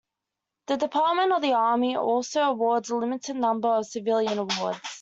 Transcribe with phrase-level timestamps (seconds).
[0.65, 4.79] The Department of the Army also awards a limited number of civilian awards.